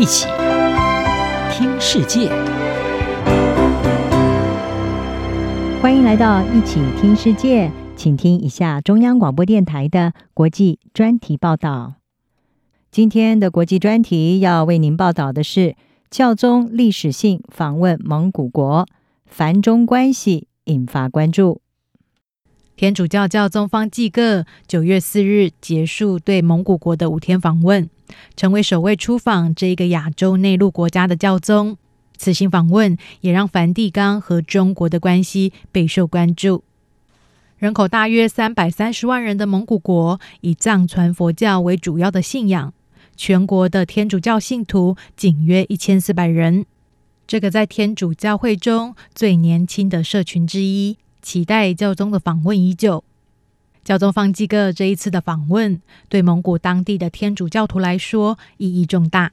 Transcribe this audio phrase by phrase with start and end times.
[0.00, 0.26] 一起
[1.52, 2.30] 听世界，
[5.82, 11.96] 欢迎来到一起听世界，请听一下中央广播电台的国际专题报道。
[12.90, 15.76] 今天的国际专题要为您报道的是
[16.10, 18.86] 教宗历史性访问蒙古国，
[19.26, 21.60] 梵中关系引发关注。
[22.74, 27.90] 天主教教宗方济各九月四日结束对蒙古国的五天访问，
[28.36, 31.76] 成为首位出访这个亚洲内陆国家的教宗。
[32.16, 36.64] 此行访问也让梵蒂冈和中国的关系备受关注。
[37.56, 42.72] 人口大约三百三十万人的蒙古国，以藏传佛教为主要的信仰，
[43.16, 46.64] 全国的天主教信徒仅约一千四百人，
[47.26, 50.96] 这个在天主教会中最年轻的社群之一。
[51.22, 53.04] 期待教宗的访问已久。
[53.82, 59.32] 教宗方济各这一次的访问，对蒙古当地的天主教徒来说意义重大。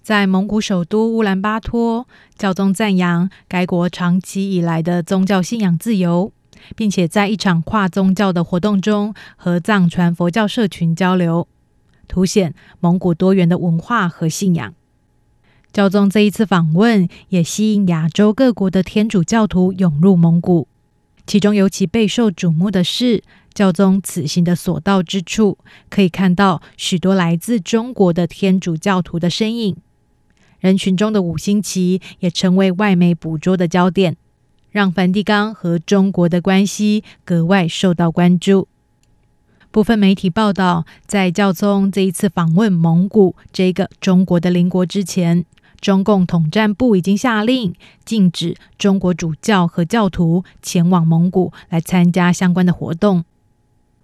[0.00, 6.32] 在蒙古首都乌兰巴托，教宗赞扬该国长期以来的宗教信仰自由，
[6.74, 11.46] 并且在一场跨宗教的活动中和藏传佛教社群交流，
[12.08, 14.72] 凸显蒙古多元的文化和信仰。
[15.70, 20.66] 教宗这一次访问也吸引亚洲各国的天主教徒涌入蒙古。
[21.26, 23.22] 其中尤其备受瞩目的是，
[23.58, 25.58] 教宗此行的所到之处，
[25.90, 29.76] 可以看到许多来自中国的天主教徒的身影。
[30.60, 34.16] 人群中的五星旗也成为外媒捕捉的焦点，
[34.70, 38.68] 让梵蒂冈和中国的关系格外受到关注。
[39.72, 45.44] 部分媒体报道，在教宗这一次访问蒙古这个中国的邻国之前，
[45.80, 53.24] 中共统战部已经下令禁止中国主教和教徒前往蒙古来参加相关的活动。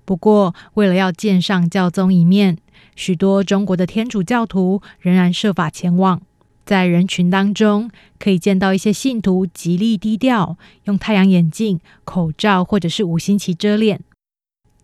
[0.05, 2.59] 不过，为了要见上教宗一面，
[2.95, 6.21] 许多中国的天主教徒仍然设法前往。
[6.67, 14.01] 在人群当中，可以见到一些信徒极力低调，用太阳眼镜、口罩或者是五星旗遮脸。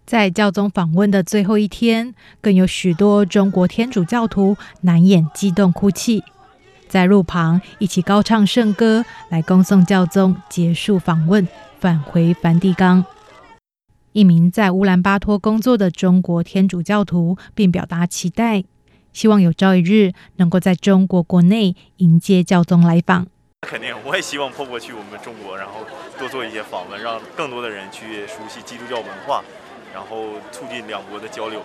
[0.04, 6.22] 在教宗访问的最后一天，更有许多中国天主教徒难掩激动哭泣。
[6.88, 11.46] 在路旁一起高唱圣歌，来恭送教宗结束访问，
[11.78, 13.04] 返回梵蒂冈。
[14.12, 18.64] 一名在乌兰巴托工作的中国天主教徒并表达期待，
[19.12, 23.28] 希望有朝一日能够在中国国内迎接教宗来访。
[23.60, 25.86] 肯定，我也希望破过去我们中国，然后
[26.18, 29.44] 多做一些访问，让更多的人去熟悉基督教文化，
[29.94, 31.62] 然后促进两国的交流。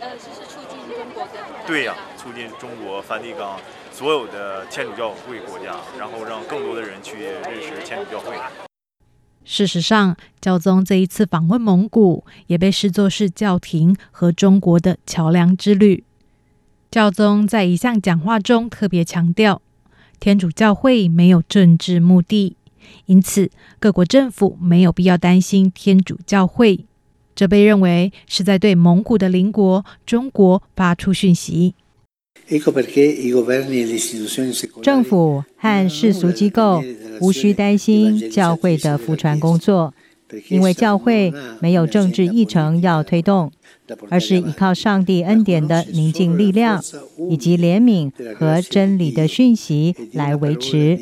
[0.00, 1.30] 呃，就是促进中国的。
[1.66, 3.58] 对呀、啊，促进中国梵蒂冈。
[3.90, 8.36] 所有的天主教会国家，然后让更多的人去认识天主教会。
[9.44, 16.04] 事实上，教宗这一次访问蒙古，也被视作是教廷和中国的桥梁之旅。
[16.90, 19.60] 教宗在一项讲话中特别强调，
[20.20, 22.56] 天主教会没有政治目的，
[23.06, 26.86] 因此各国政府没有必要担心天主教会。
[27.34, 31.74] 这被认为是在对蒙古的邻国中国发出讯息。
[34.82, 36.82] 政府和世俗机构
[37.20, 39.94] 无需担心教会的复传工作，
[40.48, 43.50] 因为教会没有政治议程要推动，
[44.10, 46.82] 而是依靠上帝恩典的宁静力量，
[47.30, 50.98] 以及怜悯和真理的讯息来维持，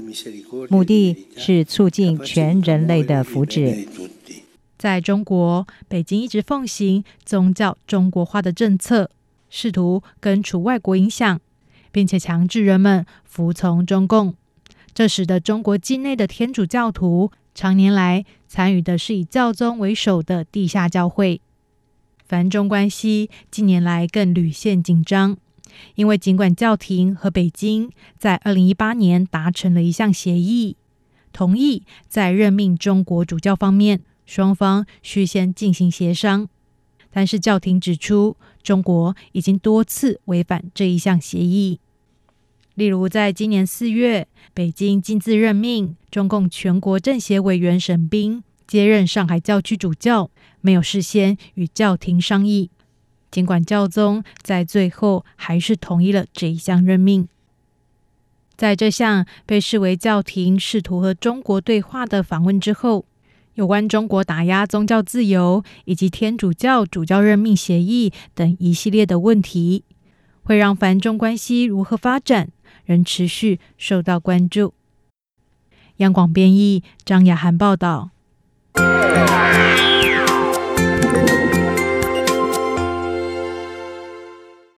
[0.68, 3.86] 目的是促进全人类的福祉。
[4.78, 9.10] 在中国，北京一直奉行宗教中国化的政策。
[9.50, 11.40] 试图根除外国影响，
[11.92, 14.34] 并且强制人们服从中共，
[14.94, 21.40] 这使得中国境内的天主教徒常年来参与的是以教宗为首的地下教会。
[22.24, 25.36] 梵中关系近年来更屡现紧张，
[25.96, 30.76] 因为尽管教廷和北京在二零一八年达成了一项协议，
[31.32, 36.48] 同意在任命中国主教方面，双方需先进行协商。
[37.12, 41.80] 但是教廷指出，中国已经多次违反这一项协议。
[42.74, 50.30] 例如，在今年四月，北京亲自任命中共全国政协委员沈彬接任上海教区主教，
[50.60, 52.70] 没有事先与教廷商议。
[53.30, 57.28] 尽管教宗在最后还是同意了这一项任命。
[58.56, 63.04] 在这项被视为教廷试图和中国对话的访问之后，
[63.54, 69.84] 有关中国打压宗教自由以及天主教主教任命协议等一系列的问题，
[70.42, 72.50] 会让繁中关系如何发展，
[72.84, 74.74] 仍持续受到关注。
[75.96, 78.10] 央广编译张雅涵报道。